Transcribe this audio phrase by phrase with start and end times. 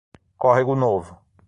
[0.35, 1.21] Córrego Novo